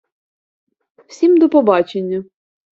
[1.07, 2.23] Всім до побачення!